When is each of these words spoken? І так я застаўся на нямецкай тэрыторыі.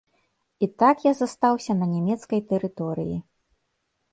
І 0.67 0.69
так 0.83 1.03
я 1.07 1.11
застаўся 1.19 1.71
на 1.81 1.85
нямецкай 1.93 2.41
тэрыторыі. 2.53 3.17